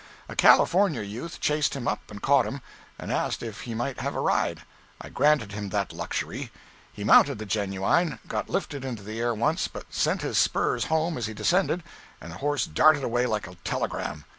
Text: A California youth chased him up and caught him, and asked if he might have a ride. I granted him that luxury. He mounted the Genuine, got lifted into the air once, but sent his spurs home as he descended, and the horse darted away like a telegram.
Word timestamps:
A 0.27 0.35
California 0.35 1.01
youth 1.03 1.39
chased 1.39 1.75
him 1.75 1.87
up 1.87 2.09
and 2.09 2.23
caught 2.23 2.47
him, 2.47 2.61
and 2.97 3.11
asked 3.11 3.43
if 3.43 3.61
he 3.61 3.75
might 3.75 3.99
have 3.99 4.15
a 4.15 4.19
ride. 4.19 4.63
I 4.99 5.09
granted 5.09 5.51
him 5.51 5.69
that 5.69 5.93
luxury. 5.93 6.49
He 6.91 7.03
mounted 7.03 7.37
the 7.37 7.45
Genuine, 7.45 8.17
got 8.27 8.49
lifted 8.49 8.83
into 8.83 9.03
the 9.03 9.19
air 9.19 9.35
once, 9.35 9.67
but 9.67 9.93
sent 9.93 10.23
his 10.23 10.39
spurs 10.39 10.85
home 10.85 11.19
as 11.19 11.27
he 11.27 11.35
descended, 11.35 11.83
and 12.19 12.31
the 12.31 12.37
horse 12.39 12.65
darted 12.65 13.03
away 13.03 13.27
like 13.27 13.45
a 13.45 13.53
telegram. 13.63 14.25